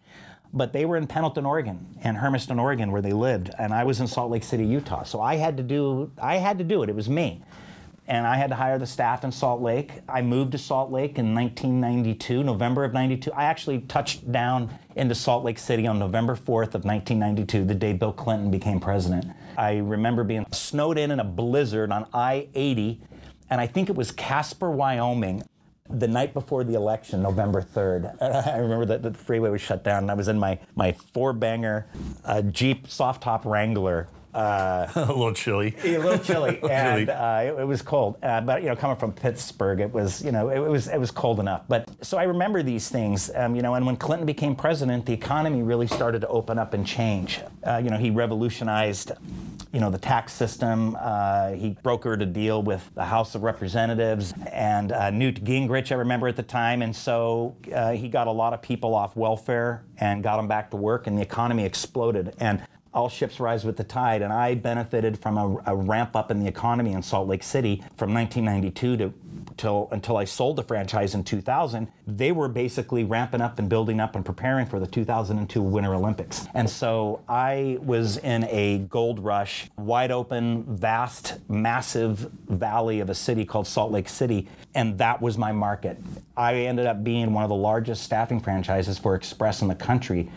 But 0.52 0.72
they 0.72 0.84
were 0.84 0.96
in 0.96 1.06
Pendleton, 1.06 1.46
Oregon, 1.46 1.98
and 2.02 2.16
Hermiston, 2.16 2.58
Oregon, 2.58 2.90
where 2.90 3.02
they 3.02 3.12
lived, 3.12 3.50
and 3.58 3.72
I 3.72 3.84
was 3.84 4.00
in 4.00 4.06
Salt 4.06 4.31
Lake 4.31 4.42
City, 4.42 4.64
Utah. 4.64 5.04
So 5.04 5.20
I 5.20 5.37
had 5.37 5.56
to 5.58 5.62
do, 5.62 6.10
I 6.20 6.37
had 6.37 6.58
to 6.58 6.64
do 6.64 6.82
it. 6.82 6.88
It 6.88 6.94
was 6.94 7.08
me 7.08 7.42
and 8.06 8.26
I 8.26 8.37
had 8.37 8.50
to 8.50 8.56
hire 8.56 8.79
the 8.79 8.87
staff 8.87 9.25
in 9.25 9.32
Salt 9.32 9.61
Lake. 9.61 9.93
I 10.08 10.23
moved 10.23 10.52
to 10.52 10.58
Salt 10.58 10.91
Lake 10.91 11.19
in 11.19 11.35
1992, 11.35 12.43
November 12.43 12.85
of 12.85 12.93
92. 12.93 13.32
I 13.32 13.44
actually 13.44 13.81
touched 13.81 14.31
down 14.31 14.76
into 14.97 15.14
Salt 15.14 15.44
Lake 15.44 15.58
City 15.58 15.87
on 15.87 15.99
November 15.99 16.35
4th 16.35 16.75
of 16.75 16.85
1992, 16.85 17.64
the 17.64 17.75
day 17.75 17.93
Bill 17.93 18.12
Clinton 18.12 18.50
became 18.50 18.81
president. 18.81 19.26
I 19.56 19.76
remember 19.79 20.25
being 20.25 20.47
snowed 20.52 20.99
in 20.99 21.11
in 21.11 21.20
a 21.20 21.25
blizzard 21.25 21.93
on 21.93 22.06
I-80, 22.12 22.99
and 23.49 23.61
I 23.61 23.67
think 23.67 23.88
it 23.88 23.97
was 23.97 24.11
Casper, 24.11 24.70
Wyoming 24.70 25.43
the 25.93 26.08
night 26.08 26.32
before 26.32 26.64
the 26.64 26.75
election, 26.75 27.23
November 27.23 27.62
3rd, 27.62 28.23
I 28.47 28.58
remember 28.58 28.87
that 28.87 29.02
the 29.02 29.12
freeway 29.12 29.50
was 29.50 29.61
shut 29.61 29.82
down, 29.82 30.05
and 30.05 30.11
I 30.11 30.14
was 30.14 30.29
in 30.29 30.38
my, 30.38 30.58
my 30.76 30.93
four 30.93 31.32
banger 31.32 31.87
uh, 32.25 32.43
Jeep 32.43 32.88
soft 32.88 33.23
top 33.23 33.44
Wrangler 33.44 34.08
uh, 34.34 34.86
a 34.94 35.06
little 35.06 35.32
chilly. 35.32 35.74
A 35.84 35.98
little 35.98 36.18
chilly, 36.18 36.60
and 36.70 37.10
uh, 37.10 37.40
it, 37.42 37.60
it, 37.60 37.66
was 37.66 37.82
cold. 37.82 38.16
Uh, 38.22 38.40
but 38.40 38.62
you 38.62 38.68
know, 38.68 38.76
coming 38.76 38.96
from 38.96 39.12
Pittsburgh, 39.12 39.80
it 39.80 39.92
was 39.92 40.22
you 40.22 40.30
know 40.30 40.48
it, 40.48 40.58
it, 40.58 40.68
was 40.68 40.88
it 40.88 40.98
was 40.98 41.10
cold 41.10 41.40
enough. 41.40 41.62
But 41.68 41.88
so 42.04 42.16
I 42.16 42.24
remember 42.24 42.62
these 42.62 42.88
things. 42.88 43.30
Um, 43.34 43.56
you 43.56 43.62
know, 43.62 43.74
and 43.74 43.84
when 43.84 43.96
Clinton 43.96 44.26
became 44.26 44.54
president, 44.54 45.06
the 45.06 45.12
economy 45.12 45.62
really 45.62 45.86
started 45.86 46.20
to 46.20 46.28
open 46.28 46.58
up 46.58 46.74
and 46.74 46.86
change. 46.86 47.40
Uh, 47.66 47.80
you 47.82 47.90
know, 47.90 47.98
he 47.98 48.10
revolutionized. 48.10 49.12
You 49.72 49.78
know 49.78 49.90
the 49.90 49.98
tax 49.98 50.32
system. 50.32 50.96
Uh, 50.98 51.52
he 51.52 51.76
brokered 51.84 52.20
a 52.22 52.26
deal 52.26 52.60
with 52.60 52.90
the 52.96 53.04
House 53.04 53.36
of 53.36 53.44
Representatives 53.44 54.34
and 54.50 54.90
uh, 54.90 55.10
Newt 55.10 55.44
Gingrich. 55.44 55.92
I 55.92 55.94
remember 55.94 56.26
at 56.26 56.34
the 56.34 56.42
time, 56.42 56.82
and 56.82 56.94
so 56.94 57.54
he 57.94 58.08
got 58.08 58.26
a 58.26 58.32
lot 58.32 58.52
of 58.52 58.62
people 58.62 58.96
off 58.96 59.14
welfare 59.14 59.84
and 59.98 60.24
got 60.24 60.38
them 60.38 60.48
back 60.48 60.70
to 60.70 60.76
work, 60.76 61.06
and 61.06 61.16
the 61.16 61.22
economy 61.22 61.64
exploded. 61.64 62.34
And 62.40 62.62
all 62.92 63.08
ships 63.08 63.38
rise 63.38 63.64
with 63.64 63.76
the 63.76 63.84
tide, 63.84 64.20
and 64.20 64.32
I 64.32 64.54
benefited 64.54 65.19
from 65.19 65.38
a, 65.38 65.62
a, 65.66 65.76
ramp 65.76 66.16
up 66.16 66.31
in 66.31 66.40
the 66.40 66.48
economy 66.48 66.92
in 66.92 67.02
Salt 67.02 67.28
Lake 67.28 67.42
City 67.42 67.84
from 67.96 68.12
1992 68.12 68.96
to 68.96 69.14
till 69.56 69.88
until 69.92 70.16
I 70.16 70.25
sold 70.25 70.56
the 70.56 70.62
franchise 70.64 71.14
in 71.14 71.22
2000. 71.22 71.88
They 72.06 72.32
were 72.32 72.48
basically 72.48 73.04
ramping 73.04 73.40
up 73.40 73.58
and 73.58 73.69
building 73.69 74.00
up 74.00 74.16
and 74.16 74.25
preparing 74.25 74.66
for 74.66 74.81
the 74.81 74.87
2002 74.87 75.62
Winter 75.62 75.94
Olympics, 75.94 76.46
and 76.54 76.69
so 76.69 77.22
I 77.28 77.78
was 77.81 78.16
in 78.19 78.44
a 78.44 78.78
gold 78.78 79.20
rush, 79.20 79.69
wide 79.76 80.10
open, 80.10 80.64
vast, 80.64 81.38
massive 81.48 82.31
valley 82.48 83.00
of 83.00 83.08
a 83.08 83.14
city 83.14 83.44
called 83.44 83.69
Salt 83.69 83.92
Lake 83.92 84.08
City, 84.08 84.48
and 84.75 84.98
that 84.98 85.22
was 85.22 85.38
my 85.38 85.52
market. 85.52 85.96
I 86.37 86.54
ended 86.54 86.87
up 86.87 87.04
being 87.04 87.32
one 87.32 87.44
of 87.44 87.50
the 87.50 87.56
largest 87.56 88.02
staffing 88.02 88.40
franchises 88.40 88.98
for 88.98 89.14
Express 89.14 89.62
in 89.62 89.69
the 89.69 89.75
country 89.75 90.28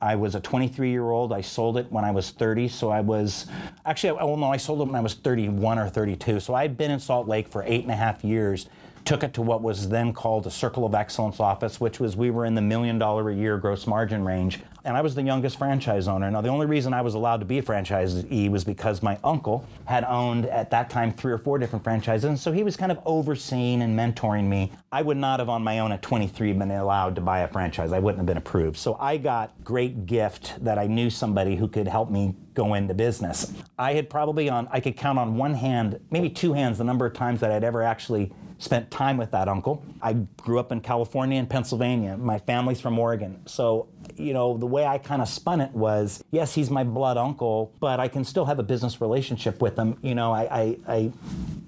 I 0.00 0.16
was 0.16 0.34
a 0.34 0.40
23 0.40 0.90
year 0.90 1.10
old. 1.10 1.32
I 1.32 1.42
sold 1.42 1.76
it 1.76 1.90
when 1.90 2.04
I 2.04 2.10
was 2.10 2.30
30. 2.30 2.68
So 2.68 2.90
I 2.90 3.00
was 3.00 3.46
actually, 3.84 4.12
well, 4.12 4.36
no, 4.36 4.50
I 4.50 4.56
sold 4.56 4.80
it 4.80 4.84
when 4.84 4.94
I 4.94 5.00
was 5.00 5.14
31 5.14 5.78
or 5.78 5.88
32. 5.88 6.40
So 6.40 6.54
I'd 6.54 6.76
been 6.76 6.90
in 6.90 7.00
Salt 7.00 7.28
Lake 7.28 7.48
for 7.48 7.62
eight 7.64 7.82
and 7.82 7.90
a 7.90 7.96
half 7.96 8.24
years 8.24 8.68
took 9.04 9.22
it 9.22 9.34
to 9.34 9.42
what 9.42 9.62
was 9.62 9.88
then 9.88 10.12
called 10.12 10.46
a 10.46 10.50
Circle 10.50 10.84
of 10.84 10.94
Excellence 10.94 11.40
office, 11.40 11.80
which 11.80 12.00
was 12.00 12.16
we 12.16 12.30
were 12.30 12.44
in 12.44 12.54
the 12.54 12.62
million 12.62 12.98
dollar 12.98 13.30
a 13.30 13.34
year 13.34 13.58
gross 13.58 13.86
margin 13.86 14.24
range. 14.24 14.60
And 14.84 14.96
I 14.96 15.02
was 15.02 15.14
the 15.14 15.22
youngest 15.22 15.58
franchise 15.58 16.08
owner. 16.08 16.30
Now, 16.30 16.40
the 16.40 16.48
only 16.48 16.66
reason 16.66 16.94
I 16.94 17.02
was 17.02 17.14
allowed 17.14 17.40
to 17.40 17.46
be 17.46 17.58
a 17.58 17.62
franchisee 17.62 18.48
was 18.50 18.64
because 18.64 19.02
my 19.02 19.18
uncle 19.22 19.66
had 19.84 20.04
owned 20.04 20.46
at 20.46 20.70
that 20.70 20.88
time 20.88 21.12
three 21.12 21.32
or 21.32 21.38
four 21.38 21.58
different 21.58 21.84
franchises. 21.84 22.24
And 22.24 22.38
so 22.38 22.50
he 22.50 22.62
was 22.62 22.76
kind 22.76 22.90
of 22.90 22.98
overseeing 23.04 23.82
and 23.82 23.98
mentoring 23.98 24.44
me. 24.44 24.72
I 24.90 25.02
would 25.02 25.18
not 25.18 25.38
have 25.38 25.50
on 25.50 25.62
my 25.62 25.80
own 25.80 25.92
at 25.92 26.00
23 26.00 26.54
been 26.54 26.70
allowed 26.70 27.14
to 27.16 27.20
buy 27.20 27.40
a 27.40 27.48
franchise. 27.48 27.92
I 27.92 27.98
wouldn't 27.98 28.20
have 28.20 28.26
been 28.26 28.38
approved. 28.38 28.78
So 28.78 28.96
I 28.98 29.18
got 29.18 29.52
great 29.62 30.06
gift 30.06 30.64
that 30.64 30.78
I 30.78 30.86
knew 30.86 31.10
somebody 31.10 31.56
who 31.56 31.68
could 31.68 31.86
help 31.86 32.10
me 32.10 32.34
go 32.54 32.74
into 32.74 32.94
business. 32.94 33.52
I 33.78 33.92
had 33.92 34.08
probably 34.08 34.48
on, 34.48 34.66
I 34.70 34.80
could 34.80 34.96
count 34.96 35.18
on 35.18 35.36
one 35.36 35.54
hand, 35.54 36.00
maybe 36.10 36.30
two 36.30 36.52
hands, 36.54 36.78
the 36.78 36.84
number 36.84 37.06
of 37.06 37.12
times 37.12 37.40
that 37.40 37.50
I'd 37.52 37.64
ever 37.64 37.82
actually 37.82 38.32
spent 38.60 38.90
time 38.90 39.16
with 39.16 39.32
that 39.32 39.48
uncle. 39.48 39.82
I 40.02 40.12
grew 40.12 40.60
up 40.60 40.70
in 40.70 40.80
California 40.82 41.38
and 41.38 41.48
Pennsylvania. 41.50 42.16
My 42.16 42.38
family's 42.38 42.80
from 42.80 42.98
Oregon. 42.98 43.40
So, 43.46 43.88
you 44.16 44.34
know, 44.34 44.58
the 44.58 44.66
way 44.66 44.86
I 44.86 44.98
kind 44.98 45.22
of 45.22 45.28
spun 45.28 45.60
it 45.60 45.72
was 45.72 46.22
yes, 46.30 46.54
he's 46.54 46.70
my 46.70 46.84
blood 46.84 47.16
uncle, 47.16 47.72
but 47.80 47.98
I 47.98 48.06
can 48.06 48.24
still 48.24 48.44
have 48.44 48.58
a 48.58 48.62
business 48.62 49.00
relationship 49.00 49.62
with 49.62 49.76
him. 49.78 49.98
You 50.02 50.14
know, 50.14 50.32
I, 50.32 50.42
I, 50.50 50.78
I 50.86 51.12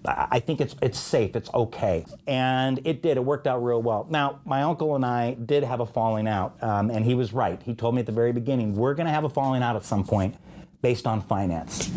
I 0.05 0.41
think 0.41 0.61
it's 0.61 0.77
it's 0.83 0.99
safe, 0.99 1.35
it's 1.35 1.51
okay, 1.55 2.05
and 2.27 2.81
it 2.85 3.03
did. 3.03 3.17
It 3.17 3.25
worked 3.25 3.47
out 3.47 3.65
real 3.65 3.83
well. 3.83 4.07
Now, 4.11 4.41
my 4.45 4.63
uncle 4.63 4.95
and 4.95 5.05
I 5.05 5.35
did 5.35 5.65
have 5.65 5.81
a 5.81 5.87
falling 5.87 6.29
out, 6.29 6.63
um, 6.63 6.91
and 6.91 7.05
he 7.05 7.15
was 7.15 7.33
right. 7.33 7.61
He 7.63 7.75
told 7.75 7.95
me 7.95 8.01
at 8.01 8.07
the 8.07 8.13
very 8.13 8.33
beginning, 8.33 8.75
"We're 8.75 8.95
going 8.95 9.07
to 9.07 9.13
have 9.13 9.25
a 9.25 9.31
falling 9.31 9.63
out 9.63 9.77
at 9.77 9.85
some 9.85 10.05
point." 10.05 10.37
based 10.83 11.07
on 11.07 11.23
finance, 11.23 11.91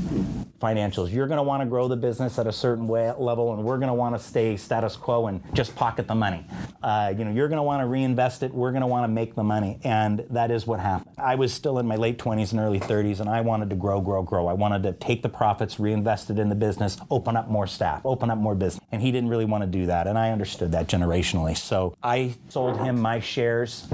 financials. 0.65 1.13
You're 1.13 1.27
going 1.27 1.38
to 1.38 1.43
want 1.43 1.62
to 1.62 1.67
grow 1.67 1.88
the 1.88 1.95
business 1.95 2.39
at 2.39 2.48
a 2.48 2.51
certain 2.51 2.88
way, 2.88 3.12
level, 3.17 3.53
and 3.53 3.63
we're 3.63 3.77
going 3.77 3.89
to 3.89 3.93
want 3.93 4.17
to 4.17 4.22
stay 4.22 4.57
status 4.57 4.95
quo 4.95 5.27
and 5.27 5.41
just 5.53 5.75
pocket 5.75 6.07
the 6.07 6.15
money. 6.15 6.45
Uh, 6.81 7.13
you 7.15 7.24
know, 7.24 7.31
you're 7.31 7.48
going 7.48 7.57
to 7.57 7.63
want 7.63 7.81
to 7.81 7.86
reinvest 7.86 8.41
it. 8.41 8.53
We're 8.53 8.72
going 8.72 8.81
to 8.81 8.88
want 8.88 9.03
to 9.03 9.07
make 9.07 9.36
the 9.36 9.43
money, 9.43 9.79
and 9.84 10.25
that 10.31 10.50
is 10.50 10.65
what 10.65 10.79
happened. 10.79 11.13
I 11.19 11.36
was 11.36 11.53
still 11.53 11.77
in 11.77 11.86
my 11.86 11.95
late 11.95 12.17
20s 12.17 12.51
and 12.51 12.60
early 12.60 12.79
30s, 12.79 13.19
and 13.19 13.29
I 13.29 13.41
wanted 13.41 13.69
to 13.69 13.75
grow, 13.75 14.01
grow, 14.01 14.24
grow. 14.24 14.48
I 14.48 14.53
wanted 14.53 14.81
to 14.84 14.93
take 14.93 15.22
the 15.22 15.29
profits, 15.29 15.79
reinvest 15.79 16.29
it 16.31 16.39
in 16.39 16.50
the 16.50 16.55
business, 16.55 16.98
open 17.12 17.38
up 17.38 17.48
more 17.48 17.67
staff, 17.67 18.01
open 18.03 18.31
up 18.31 18.39
more 18.39 18.55
business, 18.55 18.84
and 18.91 19.01
he 19.01 19.12
didn't 19.12 19.29
really 19.29 19.45
want 19.45 19.63
to 19.63 19.69
do 19.69 19.86
that, 19.86 20.07
and 20.07 20.17
I 20.17 20.31
understood 20.31 20.72
that 20.72 20.88
generationally. 20.88 21.55
So 21.55 21.95
I 22.01 22.34
sold 22.50 22.79
him 22.79 23.00
my 23.00 23.19
shares, 23.19 23.88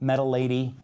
met 0.00 0.18
a 0.18 0.24
lady, 0.24 0.74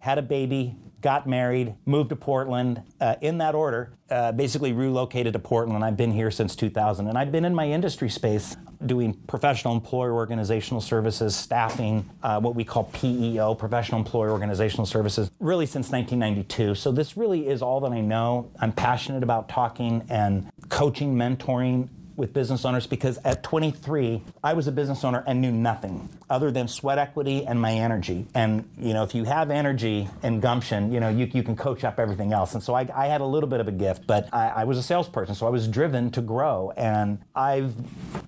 had 0.00 0.18
a 0.18 0.22
baby, 0.22 0.74
got 1.00 1.26
married, 1.26 1.74
moved 1.86 2.10
to 2.10 2.16
Portland 2.16 2.82
uh, 3.00 3.14
in 3.20 3.38
that 3.38 3.54
order, 3.54 3.92
uh, 4.10 4.32
basically 4.32 4.72
relocated 4.72 5.32
to 5.32 5.38
Portland. 5.38 5.84
I've 5.84 5.96
been 5.96 6.10
here 6.10 6.30
since 6.30 6.56
2000. 6.56 7.08
And 7.08 7.16
I've 7.16 7.30
been 7.30 7.44
in 7.44 7.54
my 7.54 7.68
industry 7.68 8.08
space 8.08 8.56
doing 8.86 9.14
professional 9.26 9.74
employer 9.74 10.12
organizational 10.12 10.80
services, 10.80 11.36
staffing, 11.36 12.08
uh, 12.22 12.40
what 12.40 12.54
we 12.54 12.64
call 12.64 12.84
PEO, 12.84 13.54
professional 13.54 14.00
employer 14.00 14.30
organizational 14.30 14.86
services, 14.86 15.30
really 15.40 15.66
since 15.66 15.90
1992. 15.90 16.74
So 16.74 16.90
this 16.92 17.16
really 17.16 17.48
is 17.48 17.62
all 17.62 17.80
that 17.80 17.92
I 17.92 18.00
know. 18.00 18.50
I'm 18.60 18.72
passionate 18.72 19.22
about 19.22 19.48
talking 19.48 20.04
and 20.08 20.50
coaching, 20.68 21.14
mentoring 21.14 21.88
with 22.18 22.32
business 22.32 22.64
owners 22.64 22.86
because 22.86 23.16
at 23.18 23.44
23, 23.44 24.20
I 24.42 24.52
was 24.52 24.66
a 24.66 24.72
business 24.72 25.04
owner 25.04 25.22
and 25.26 25.40
knew 25.40 25.52
nothing 25.52 26.08
other 26.28 26.50
than 26.50 26.66
sweat 26.66 26.98
equity 26.98 27.46
and 27.46 27.62
my 27.62 27.72
energy. 27.72 28.26
And, 28.34 28.68
you 28.76 28.92
know, 28.92 29.04
if 29.04 29.14
you 29.14 29.22
have 29.22 29.52
energy 29.52 30.08
and 30.24 30.42
gumption, 30.42 30.92
you 30.92 30.98
know, 30.98 31.08
you, 31.08 31.30
you 31.32 31.44
can 31.44 31.54
coach 31.54 31.84
up 31.84 32.00
everything 32.00 32.32
else. 32.32 32.54
And 32.54 32.62
so 32.62 32.74
I, 32.74 32.88
I 32.92 33.06
had 33.06 33.20
a 33.20 33.24
little 33.24 33.48
bit 33.48 33.60
of 33.60 33.68
a 33.68 33.72
gift, 33.72 34.08
but 34.08 34.28
I, 34.34 34.48
I 34.48 34.64
was 34.64 34.78
a 34.78 34.82
salesperson, 34.82 35.36
so 35.36 35.46
I 35.46 35.50
was 35.50 35.68
driven 35.68 36.10
to 36.10 36.20
grow. 36.20 36.72
And 36.76 37.20
I've, 37.36 37.72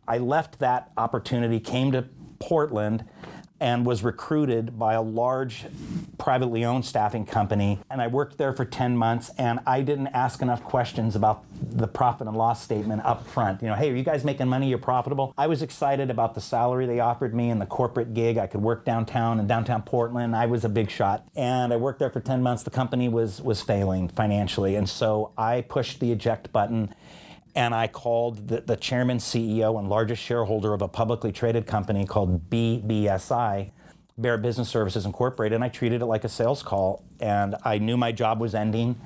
I 0.07 0.19
left 0.19 0.61
that 0.61 0.93
opportunity, 0.97 1.59
came 1.59 1.91
to 1.91 2.05
Portland, 2.39 3.05
and 3.61 3.85
was 3.85 4.03
recruited 4.03 4.79
by 4.79 4.95
a 4.95 5.03
large 5.03 5.67
privately 6.19 6.65
owned 6.65 6.85
staffing 6.85 7.27
company. 7.27 7.79
And 7.91 8.01
I 8.01 8.07
worked 8.07 8.39
there 8.39 8.53
for 8.53 8.65
10 8.65 8.97
months 8.97 9.31
and 9.39 9.61
I 9.67 9.83
didn't 9.83 10.09
ask 10.09 10.43
enough 10.43 10.65
questions 10.65 11.15
about 11.15 11.45
the 11.53 11.87
profit 11.87 12.27
and 12.27 12.37
loss 12.37 12.63
statement 12.63 13.03
up 13.05 13.27
front. 13.27 13.63
You 13.63 13.69
know, 13.69 13.75
hey, 13.75 13.91
are 13.91 13.95
you 13.95 14.03
guys 14.03 14.25
making 14.25 14.49
money? 14.49 14.69
You're 14.69 14.79
profitable. 14.79 15.35
I 15.37 15.47
was 15.47 15.63
excited 15.63 16.11
about 16.11 16.35
the 16.35 16.41
salary 16.41 16.87
they 16.87 17.01
offered 17.01 17.35
me 17.35 17.51
and 17.51 17.61
the 17.61 17.67
corporate 17.67 18.15
gig. 18.15 18.39
I 18.39 18.47
could 18.47 18.63
work 18.63 18.85
downtown 18.85 19.39
in 19.39 19.47
downtown 19.47 19.83
Portland. 19.83 20.35
I 20.35 20.47
was 20.47 20.65
a 20.65 20.69
big 20.69 20.91
shot. 20.91 21.27
And 21.37 21.73
I 21.73 21.77
worked 21.77 21.99
there 21.99 22.11
for 22.11 22.21
10 22.21 22.43
months. 22.43 22.63
The 22.63 22.71
company 22.71 23.09
was 23.09 23.43
was 23.43 23.61
failing 23.61 24.09
financially. 24.09 24.75
And 24.75 24.89
so 24.89 25.33
I 25.37 25.61
pushed 25.63 26.01
the 26.01 26.13
eject 26.13 26.53
button 26.53 26.95
and 27.55 27.75
I 27.75 27.89
called 27.89 28.49
the, 28.49 28.61
the, 28.61 28.77
chairman, 28.77 29.19
CEO, 29.19 29.79
and 29.79 29.89
largest 29.89 30.23
shareholder 30.23 30.73
of 30.73 30.83
a 30.83 30.89
publicly 30.89 31.33
traded 31.33 31.67
company 31.67 32.07
called 32.07 32.49
BBSI, 32.51 33.71
Barrett 34.19 34.43
Business 34.43 34.69
Services 34.69 35.05
Incorporated, 35.05 35.57
and 35.57 35.65
I 35.65 35.69
treated 35.69 36.03
it 36.03 36.07
like 36.07 36.25
a 36.25 36.29
sales 36.29 36.63
call. 36.63 37.03
And 37.19 37.57
I 37.65 37.79
knew 37.79 37.97
my 37.97 38.13
job 38.13 38.41
was 38.41 38.55
ending 38.55 38.97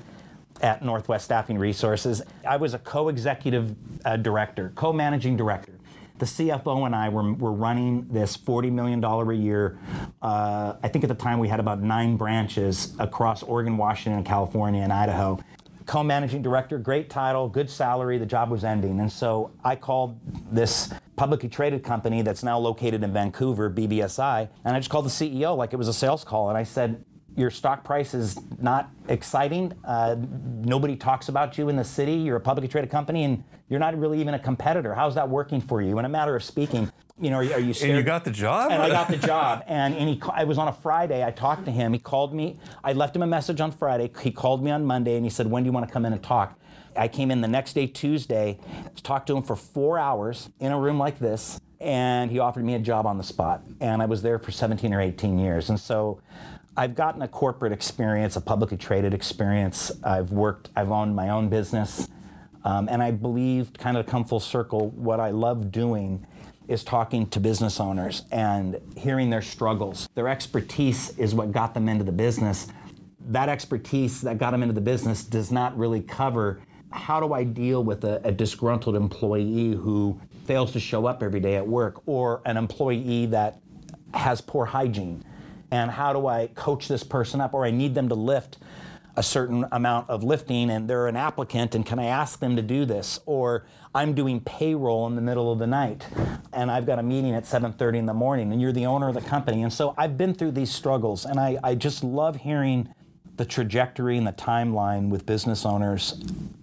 at 0.61 0.83
Northwest 0.83 1.25
Staffing 1.25 1.57
Resources. 1.57 2.21
I 2.47 2.57
was 2.57 2.73
a 2.73 2.79
co 2.79 3.09
executive 3.09 3.75
uh, 4.03 4.17
director, 4.17 4.71
co 4.75 4.93
managing 4.93 5.37
director. 5.37 5.71
The 6.17 6.25
CFO 6.25 6.85
and 6.85 6.95
I 6.95 7.09
were, 7.09 7.33
were 7.33 7.51
running 7.51 8.07
this 8.09 8.37
$40 8.37 8.71
million 8.71 9.03
a 9.03 9.33
year. 9.33 9.77
Uh, 10.21 10.75
I 10.81 10.87
think 10.87 11.03
at 11.03 11.09
the 11.09 11.15
time 11.15 11.39
we 11.39 11.49
had 11.49 11.59
about 11.59 11.81
nine 11.81 12.15
branches 12.15 12.95
across 12.99 13.43
Oregon, 13.43 13.75
Washington, 13.75 14.23
California, 14.23 14.81
and 14.81 14.93
Idaho 14.93 15.39
co-managing 15.85 16.41
director, 16.41 16.77
great 16.77 17.09
title, 17.09 17.47
good 17.47 17.69
salary. 17.69 18.17
The 18.17 18.25
job 18.25 18.49
was 18.49 18.63
ending, 18.63 18.99
and 18.99 19.11
so 19.11 19.51
I 19.63 19.75
called 19.75 20.19
this 20.53 20.93
publicly 21.15 21.49
traded 21.49 21.83
company 21.83 22.21
that's 22.21 22.43
now 22.43 22.57
located 22.57 23.03
in 23.03 23.13
Vancouver, 23.13 23.69
BBSI, 23.69 24.49
and 24.63 24.75
I 24.75 24.79
just 24.79 24.89
called 24.89 25.05
the 25.05 25.09
CEO 25.09 25.55
like 25.55 25.73
it 25.73 25.77
was 25.77 25.87
a 25.87 25.93
sales 25.93 26.23
call, 26.23 26.49
and 26.49 26.57
I 26.57 26.63
said. 26.63 27.03
Your 27.37 27.51
stock 27.51 27.83
price 27.83 28.13
is 28.13 28.39
not 28.61 28.91
exciting. 29.09 29.73
Uh, 29.83 30.15
nobody 30.63 30.95
talks 30.95 31.27
about 31.27 31.57
you 31.57 31.67
in 31.67 31.75
the 31.75 31.83
city. 31.83 32.13
You're 32.13 32.37
a 32.37 32.39
publicly 32.39 32.69
traded 32.69 32.89
company, 32.89 33.25
and 33.25 33.43
you're 33.67 33.81
not 33.81 33.99
really 33.99 34.21
even 34.21 34.35
a 34.35 34.39
competitor. 34.39 34.93
How's 34.93 35.15
that 35.15 35.27
working 35.27 35.59
for 35.59 35.81
you? 35.81 35.99
In 35.99 36.05
a 36.05 36.09
matter 36.09 36.37
of 36.37 36.45
speaking, 36.45 36.89
you 37.19 37.29
know, 37.29 37.37
are, 37.37 37.53
are 37.53 37.59
you 37.59 37.73
scared? 37.73 37.91
And 37.91 37.99
you 37.99 38.03
got 38.03 38.25
the 38.25 38.31
job? 38.31 38.71
And 38.71 38.81
I 38.81 38.89
got 38.89 39.07
the 39.07 39.17
job. 39.17 39.63
And, 39.67 39.95
and 39.95 40.09
he, 40.09 40.21
I 40.31 40.43
was 40.43 40.57
on 40.57 40.67
a 40.67 40.73
Friday. 40.73 41.23
I 41.23 41.31
talked 41.31 41.65
to 41.65 41.71
him. 41.71 41.93
He 41.93 41.99
called 41.99 42.33
me. 42.33 42.59
I 42.83 42.93
left 42.93 43.15
him 43.15 43.23
a 43.23 43.27
message 43.27 43.61
on 43.61 43.71
Friday. 43.71 44.11
He 44.21 44.31
called 44.31 44.63
me 44.63 44.71
on 44.71 44.85
Monday 44.85 45.15
and 45.15 45.25
he 45.25 45.29
said, 45.29 45.47
When 45.47 45.63
do 45.63 45.67
you 45.67 45.71
want 45.71 45.87
to 45.87 45.93
come 45.93 46.05
in 46.05 46.13
and 46.13 46.21
talk? 46.21 46.59
I 46.95 47.07
came 47.07 47.31
in 47.31 47.41
the 47.41 47.47
next 47.47 47.73
day, 47.73 47.87
Tuesday, 47.87 48.57
talked 49.03 49.27
to 49.27 49.35
him 49.35 49.43
for 49.43 49.55
four 49.55 49.97
hours 49.99 50.49
in 50.59 50.71
a 50.71 50.79
room 50.79 50.97
like 50.97 51.19
this, 51.19 51.59
and 51.81 52.31
he 52.31 52.39
offered 52.39 52.63
me 52.63 52.75
a 52.75 52.79
job 52.79 53.05
on 53.05 53.17
the 53.17 53.23
spot. 53.23 53.63
And 53.81 54.01
I 54.01 54.05
was 54.05 54.21
there 54.21 54.39
for 54.39 54.51
17 54.51 54.93
or 54.93 55.01
18 55.01 55.37
years. 55.37 55.69
And 55.69 55.79
so 55.79 56.21
I've 56.77 56.95
gotten 56.95 57.21
a 57.21 57.27
corporate 57.27 57.73
experience, 57.73 58.37
a 58.37 58.41
publicly 58.41 58.77
traded 58.77 59.13
experience. 59.13 59.91
I've 60.03 60.31
worked, 60.31 60.69
I've 60.75 60.91
owned 60.91 61.15
my 61.15 61.29
own 61.29 61.49
business. 61.49 62.07
Um, 62.63 62.87
and 62.89 63.03
I 63.03 63.11
believe, 63.11 63.73
kind 63.73 63.97
of 63.97 64.05
come 64.05 64.23
full 64.23 64.39
circle, 64.39 64.89
what 64.91 65.19
I 65.19 65.31
love 65.31 65.71
doing 65.71 66.25
is 66.67 66.83
talking 66.83 67.27
to 67.27 67.39
business 67.39 67.79
owners 67.79 68.23
and 68.31 68.79
hearing 68.97 69.29
their 69.29 69.41
struggles. 69.41 70.09
Their 70.15 70.27
expertise 70.27 71.17
is 71.17 71.35
what 71.35 71.51
got 71.51 71.73
them 71.73 71.87
into 71.87 72.03
the 72.03 72.11
business. 72.11 72.67
That 73.27 73.49
expertise 73.49 74.21
that 74.21 74.37
got 74.37 74.51
them 74.51 74.61
into 74.61 74.73
the 74.73 74.81
business 74.81 75.23
does 75.23 75.51
not 75.51 75.77
really 75.77 76.01
cover 76.01 76.61
how 76.91 77.19
do 77.19 77.33
I 77.33 77.43
deal 77.43 77.83
with 77.83 78.05
a, 78.05 78.21
a 78.23 78.31
disgruntled 78.31 78.95
employee 78.95 79.73
who 79.73 80.19
fails 80.45 80.71
to 80.73 80.79
show 80.79 81.05
up 81.05 81.21
every 81.21 81.39
day 81.39 81.55
at 81.55 81.67
work 81.67 82.01
or 82.05 82.41
an 82.45 82.57
employee 82.57 83.25
that 83.27 83.59
has 84.13 84.39
poor 84.39 84.65
hygiene 84.65 85.23
and 85.71 85.91
how 85.91 86.13
do 86.13 86.27
I 86.27 86.47
coach 86.55 86.87
this 86.87 87.03
person 87.03 87.41
up 87.41 87.53
or 87.53 87.65
I 87.65 87.71
need 87.71 87.95
them 87.95 88.07
to 88.09 88.15
lift 88.15 88.59
a 89.17 89.23
certain 89.23 89.65
amount 89.71 90.09
of 90.09 90.23
lifting 90.23 90.69
and 90.69 90.89
they're 90.89 91.07
an 91.07 91.15
applicant 91.15 91.75
and 91.75 91.85
can 91.85 91.99
I 91.99 92.05
ask 92.05 92.39
them 92.39 92.55
to 92.55 92.61
do 92.61 92.85
this? 92.85 93.19
Or 93.25 93.65
I'm 93.93 94.13
doing 94.13 94.41
payroll 94.41 95.07
in 95.07 95.15
the 95.15 95.21
middle 95.21 95.51
of 95.51 95.59
the 95.59 95.67
night 95.67 96.05
and 96.53 96.69
I've 96.69 96.85
got 96.85 96.99
a 96.99 97.03
meeting 97.03 97.33
at 97.33 97.45
7:30 97.45 97.99
in 97.99 98.05
the 98.05 98.13
morning 98.13 98.51
and 98.51 98.61
you're 98.61 98.73
the 98.73 98.85
owner 98.85 99.07
of 99.07 99.15
the 99.15 99.21
company. 99.21 99.63
And 99.63 99.71
so 99.71 99.93
I've 99.97 100.17
been 100.17 100.33
through 100.33 100.51
these 100.51 100.71
struggles 100.71 101.25
and 101.25 101.39
I, 101.39 101.57
I 101.63 101.75
just 101.75 102.03
love 102.03 102.37
hearing 102.37 102.93
the 103.37 103.45
trajectory 103.45 104.17
and 104.17 104.25
the 104.25 104.33
timeline 104.33 105.09
with 105.09 105.25
business 105.25 105.65
owners 105.65 106.13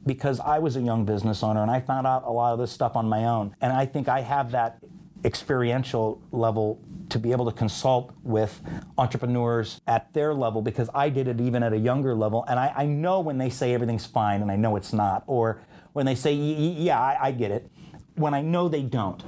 because 0.07 0.41
I 0.41 0.59
was 0.59 0.77
a 0.77 0.81
young 0.81 1.05
business 1.05 1.43
owner 1.43 1.63
and 1.63 1.71
I 1.71 1.81
found 1.81 2.07
out 2.07 2.25
a 2.25 2.31
lot 2.31 2.53
of 2.53 2.59
this 2.59 2.73
stuff 2.73 2.97
on 2.97 3.09
my 3.09 3.25
own. 3.25 3.55
And 3.61 3.73
I 3.73 3.87
think 3.87 4.09
I 4.09 4.21
have 4.21 4.53
that 4.53 4.79
experiential 5.25 6.21
level 6.33 6.81
to 7.09 7.19
be 7.19 7.33
able 7.33 7.45
to 7.45 7.57
consult 7.57 8.13
with 8.23 8.61
entrepreneurs 8.99 9.81
at 9.87 10.13
their 10.15 10.35
level 10.35 10.63
because 10.63 10.89
I 10.95 11.11
did 11.11 11.29
it 11.29 11.41
even 11.41 11.63
at 11.63 11.73
a 11.73 11.79
younger 11.79 12.15
level. 12.15 12.45
And 12.49 12.59
I, 12.59 12.73
I 12.77 12.87
know 12.87 13.21
when 13.21 13.39
they 13.39 13.51
say 13.51 13.75
everything's 13.75 14.07
fine 14.07 14.43
and 14.43 14.51
I 14.51 14.57
know 14.57 14.77
it's 14.77 14.93
not, 14.93 15.23
or 15.27 15.61
when 15.93 16.07
they 16.07 16.15
say, 16.15 16.33
yeah, 16.33 16.99
I, 17.01 17.29
I 17.29 17.33
get 17.33 17.51
it 17.51 17.71
when 18.17 18.35
I 18.35 18.43
know 18.43 18.69
they 18.69 18.83
don't. 18.83 19.23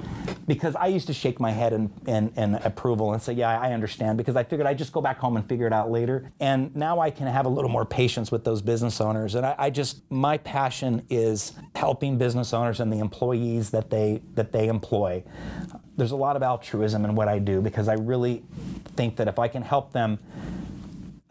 Because 0.47 0.75
I 0.75 0.87
used 0.87 1.07
to 1.07 1.13
shake 1.13 1.39
my 1.39 1.51
head 1.51 1.73
in, 1.73 1.91
in, 2.05 2.31
in, 2.35 2.55
approval 2.55 3.13
and 3.13 3.21
say, 3.21 3.33
yeah, 3.33 3.59
I 3.59 3.73
understand, 3.73 4.17
because 4.17 4.35
I 4.35 4.43
figured 4.43 4.67
I'd 4.67 4.77
just 4.77 4.91
go 4.91 5.01
back 5.01 5.17
home 5.17 5.37
and 5.37 5.47
figure 5.47 5.65
it 5.65 5.73
out 5.73 5.89
later. 5.89 6.31
And 6.39 6.75
now 6.75 6.99
I 6.99 7.09
can 7.09 7.25
have 7.25 7.47
a 7.47 7.49
little 7.49 7.69
more 7.69 7.85
patience 7.85 8.31
with 8.31 8.43
those 8.43 8.61
business 8.61 9.01
owners. 9.01 9.33
And 9.35 9.45
I, 9.45 9.55
I 9.57 9.69
just, 9.71 10.09
my 10.11 10.37
passion 10.37 11.03
is 11.09 11.53
helping 11.73 12.17
business 12.17 12.53
owners 12.53 12.79
and 12.79 12.93
the 12.93 12.99
employees 12.99 13.71
that 13.71 13.89
they, 13.89 14.21
that 14.35 14.51
they 14.51 14.67
employ 14.67 15.23
there's 15.97 16.11
a 16.11 16.15
lot 16.15 16.35
of 16.35 16.43
altruism 16.43 17.05
in 17.05 17.15
what 17.15 17.27
I 17.27 17.39
do 17.39 17.61
because 17.61 17.87
I 17.87 17.93
really 17.93 18.43
think 18.95 19.15
that 19.15 19.27
if 19.27 19.39
I 19.39 19.47
can 19.47 19.61
help 19.61 19.93
them 19.93 20.19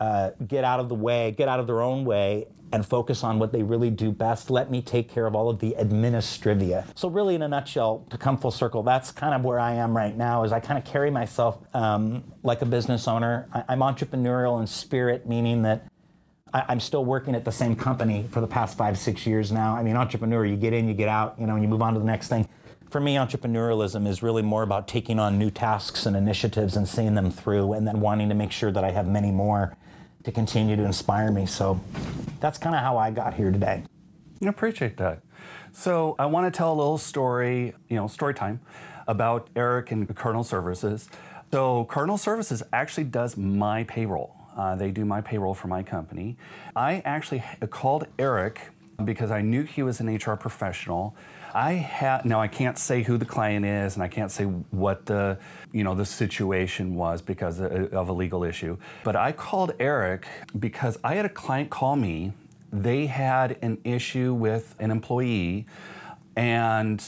uh, 0.05 0.31
get 0.47 0.65
out 0.65 0.81
of 0.81 0.89
the 0.89 0.95
way, 0.95 1.31
get 1.31 1.49
out 1.49 1.61
of 1.61 1.67
their 1.67 1.81
own 1.81 2.05
way, 2.05 2.47
and 2.73 2.85
focus 2.85 3.23
on 3.25 3.39
what 3.39 3.53
they 3.53 3.63
really 3.63 3.89
do 3.89 4.11
best, 4.11 4.51
let 4.51 4.71
me 4.71 4.83
take 4.83 5.09
care 5.09 5.27
of 5.27 5.35
all 5.35 5.49
of 5.49 5.61
the 5.61 5.75
administrivia. 5.79 6.85
So, 6.95 7.09
really, 7.09 7.35
in 7.37 7.43
a 7.43 7.49
nutshell, 7.49 8.05
to 8.11 8.19
come 8.19 8.37
full 8.37 8.51
circle, 8.51 8.83
that's 8.83 9.11
kind 9.11 9.33
of 9.35 9.43
where 9.43 9.61
I 9.61 9.75
am 9.75 9.97
right 9.97 10.17
now. 10.17 10.45
Is 10.45 10.53
I 10.53 10.61
kind 10.61 10.77
of 10.77 10.85
carry 10.85 11.11
myself 11.11 11.59
um, 11.73 12.25
like 12.43 12.61
a 12.63 12.67
business 12.67 13.07
owner. 13.09 13.49
I, 13.55 13.65
I'm 13.69 13.81
entrepreneurial 13.81 14.61
in 14.61 14.67
spirit, 14.67 15.27
meaning 15.27 15.63
that 15.63 15.87
I'm 16.53 16.81
still 16.81 17.05
working 17.05 17.35
at 17.35 17.45
the 17.45 17.53
same 17.53 17.75
company 17.75 18.27
for 18.31 18.41
the 18.41 18.47
past 18.47 18.77
five, 18.77 18.99
six 18.99 19.27
years 19.27 19.51
now. 19.53 19.75
I 19.75 19.83
mean, 19.83 19.97
entrepreneur, 19.97 20.45
you 20.45 20.57
get 20.57 20.73
in, 20.73 20.87
you 20.87 20.95
get 20.95 21.09
out, 21.09 21.37
you 21.39 21.47
know, 21.47 21.55
and 21.55 21.63
you 21.63 21.69
move 21.69 21.83
on 21.83 21.95
to 21.95 22.01
the 22.01 22.07
next 22.07 22.29
thing 22.29 22.49
for 22.95 23.01
me, 23.01 23.17
entrepreneurialism 23.17 24.07
is 24.07 24.23
really 24.23 24.41
more 24.41 24.63
about 24.63 24.87
taking 24.87 25.19
on 25.19 25.37
new 25.37 25.51
tasks 25.51 26.07
and 26.07 26.17
initiatives 26.17 26.77
and 26.77 26.89
seeing 26.89 27.17
them 27.17 27.29
through 27.29 27.73
and 27.73 27.89
then 27.89 27.99
wanting 27.99 28.29
to 28.29 28.37
make 28.37 28.53
sure 28.53 28.71
that 28.71 28.85
I 28.85 28.93
have 28.93 29.09
many 29.09 29.33
more 29.33 29.77
to 30.23 30.31
continue 30.31 30.77
to 30.77 30.85
inspire 30.85 31.33
me. 31.33 31.45
So 31.45 31.81
that's 32.39 32.57
kind 32.57 32.77
of 32.77 32.83
how 32.83 32.97
I 32.97 33.11
got 33.11 33.35
here 33.35 33.51
today. 33.51 33.83
I 34.41 34.47
appreciate 34.47 34.97
that. 34.99 35.23
So 35.73 36.15
I 36.21 36.27
want 36.27 36.47
to 36.47 36.57
tell 36.57 36.73
a 36.73 36.77
little 36.77 36.97
story, 36.97 37.75
you 37.89 37.97
know, 37.97 38.07
story 38.07 38.33
time 38.33 38.61
about 39.09 39.51
Erik 39.57 39.91
and 39.91 40.15
Cardinal 40.15 40.45
Services. 40.45 41.09
So 41.51 41.87
Cardinal 41.87 42.17
Services 42.17 42.63
actually 42.73 43.05
does 43.11 43.37
my 43.37 43.83
payroll. 43.83 44.37
Uh, 44.57 44.77
they 44.77 44.93
do 44.93 45.05
my 45.05 45.21
payroll 45.21 45.55
for 45.55 45.67
my 45.67 45.83
company. 45.83 46.37
I 46.77 47.03
actually 47.05 47.43
called 47.71 48.07
Erik 48.21 48.61
because 49.05 49.33
I 49.33 49.41
knew 49.41 49.65
he 49.65 49.83
was 49.83 49.99
an 49.99 50.15
HR 50.15 50.37
professional 50.37 51.17
I 51.55 51.75
have 51.75 52.25
now 52.25 52.41
I 52.41 52.49
can't 52.49 52.77
say 52.77 53.03
who 53.03 53.17
the 53.17 53.25
client 53.25 53.65
is 53.65 53.95
and 53.95 54.03
I 54.03 54.09
can't 54.09 54.31
say 54.31 54.45
what 54.45 55.07
the 55.07 55.39
you 55.73 55.85
know 55.85 55.95
the 55.95 56.05
situation 56.05 56.97
was 56.97 57.23
because 57.23 57.61
uh, 57.61 57.89
of 57.93 58.09
a 58.09 58.13
legal 58.13 58.43
issue. 58.43 58.77
But 59.05 59.15
I 59.15 59.31
called 59.31 59.73
Erik 59.79 60.27
because 60.59 60.99
I 61.05 61.15
had 61.15 61.25
a 61.25 61.29
client 61.31 61.71
call 61.71 61.95
me. 61.95 62.33
They 62.73 63.07
had 63.07 63.57
an 63.63 63.79
issue 63.85 64.35
with 64.35 64.75
an 64.81 64.91
employee 64.91 65.67
and 66.35 67.01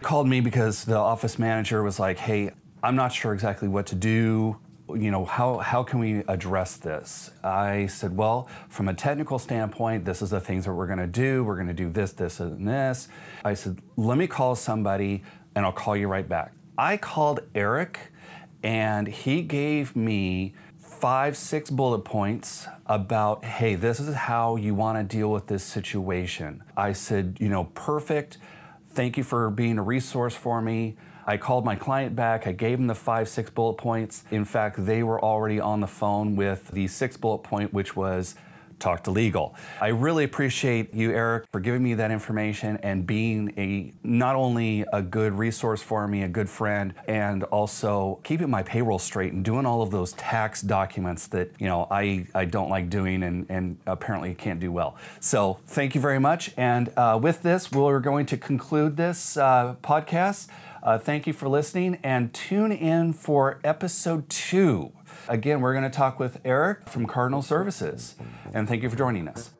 called 0.00 0.26
me 0.26 0.40
because 0.40 0.86
the 0.86 0.96
office 0.96 1.38
manager 1.38 1.82
was 1.82 2.00
like, 2.00 2.16
"Hey, 2.16 2.52
I'm 2.82 2.96
not 2.96 3.12
sure 3.12 3.34
exactly 3.34 3.68
what 3.68 3.86
to 3.88 3.94
do 3.94 4.56
you 4.94 5.10
know, 5.10 5.24
how, 5.24 5.58
how 5.58 5.82
can 5.82 5.98
we 5.98 6.22
address 6.28 6.76
this? 6.76 7.30
I 7.42 7.86
said, 7.86 8.16
well, 8.16 8.48
from 8.68 8.88
a 8.88 8.94
technical 8.94 9.38
standpoint, 9.38 10.04
this 10.04 10.22
is 10.22 10.30
the 10.30 10.40
things 10.40 10.64
that 10.64 10.72
we're 10.72 10.86
going 10.86 10.98
to 10.98 11.06
do. 11.06 11.44
We're 11.44 11.56
going 11.56 11.68
to 11.68 11.74
do 11.74 11.90
this, 11.90 12.12
this, 12.12 12.40
and 12.40 12.66
this. 12.66 13.08
I 13.44 13.54
said, 13.54 13.80
let 13.96 14.18
me 14.18 14.26
call 14.26 14.54
somebody 14.54 15.22
and 15.54 15.64
I'll 15.64 15.72
call 15.72 15.96
you 15.96 16.08
right 16.08 16.28
back. 16.28 16.52
I 16.78 16.96
called 16.96 17.40
Erik 17.54 18.12
and 18.62 19.08
he 19.08 19.42
gave 19.42 19.96
me 19.96 20.54
five, 20.78 21.36
six 21.36 21.70
bullet 21.70 22.00
points 22.00 22.66
about, 22.86 23.44
hey, 23.44 23.74
this 23.74 24.00
is 24.00 24.14
how 24.14 24.56
you 24.56 24.74
want 24.74 24.98
to 24.98 25.16
deal 25.16 25.30
with 25.30 25.46
this 25.46 25.64
situation. 25.64 26.62
I 26.76 26.92
said, 26.92 27.38
you 27.40 27.48
know, 27.48 27.64
perfect 27.74 28.38
Thank 28.92 29.16
you 29.16 29.22
for 29.22 29.50
being 29.50 29.78
a 29.78 29.82
resource 29.82 30.34
for 30.34 30.60
me. 30.60 30.96
I 31.30 31.36
called 31.36 31.64
my 31.64 31.76
client 31.76 32.16
back. 32.16 32.48
I 32.48 32.52
gave 32.52 32.78
them 32.78 32.88
the 32.88 32.94
five, 32.96 33.28
six 33.28 33.50
bullet 33.50 33.74
points. 33.74 34.24
In 34.32 34.44
fact, 34.44 34.84
they 34.84 35.04
were 35.04 35.22
already 35.22 35.60
on 35.60 35.78
the 35.78 35.86
phone 35.86 36.34
with 36.34 36.66
the 36.72 36.88
six 36.88 37.16
bullet 37.16 37.44
point, 37.44 37.72
which 37.72 37.94
was 37.94 38.34
talk 38.80 39.04
to 39.04 39.12
legal. 39.12 39.54
I 39.80 39.88
really 39.88 40.24
appreciate 40.24 40.92
you, 40.92 41.12
Erik, 41.12 41.44
for 41.52 41.60
giving 41.60 41.84
me 41.84 41.94
that 41.94 42.10
information 42.10 42.78
and 42.78 43.06
being 43.06 43.54
a 43.56 43.92
not 44.02 44.34
only 44.34 44.84
a 44.92 45.02
good 45.02 45.32
resource 45.34 45.80
for 45.80 46.08
me, 46.08 46.24
a 46.24 46.28
good 46.28 46.50
friend, 46.50 46.94
and 47.06 47.44
also 47.44 48.18
keeping 48.24 48.50
my 48.50 48.64
payroll 48.64 48.98
straight 48.98 49.32
and 49.32 49.44
doing 49.44 49.66
all 49.66 49.82
of 49.82 49.92
those 49.92 50.14
tax 50.14 50.62
documents 50.62 51.28
that 51.28 51.52
you 51.60 51.68
know 51.68 51.86
I, 51.92 52.26
I 52.34 52.44
don't 52.44 52.70
like 52.70 52.90
doing 52.90 53.22
and, 53.22 53.46
and 53.48 53.76
apparently 53.86 54.34
can't 54.34 54.58
do 54.58 54.72
well. 54.72 54.96
So 55.20 55.60
thank 55.68 55.94
you 55.94 56.00
very 56.00 56.18
much. 56.18 56.52
And 56.56 56.92
uh, 56.96 57.20
with 57.22 57.42
this, 57.42 57.70
we're 57.70 58.00
going 58.00 58.26
to 58.26 58.36
conclude 58.36 58.96
this 58.96 59.36
uh, 59.36 59.76
podcast. 59.80 60.48
Uh, 60.82 60.98
thank 60.98 61.26
you 61.26 61.32
for 61.32 61.48
listening 61.48 61.98
and 62.02 62.32
tune 62.32 62.72
in 62.72 63.12
for 63.12 63.60
episode 63.64 64.28
two. 64.28 64.92
Again, 65.28 65.60
we're 65.60 65.72
going 65.72 65.84
to 65.84 65.90
talk 65.90 66.18
with 66.18 66.40
Erik 66.44 66.88
from 66.88 67.06
Cardinal 67.06 67.42
Services. 67.42 68.16
And 68.54 68.66
thank 68.66 68.82
you 68.82 68.88
for 68.88 68.96
joining 68.96 69.28
us. 69.28 69.50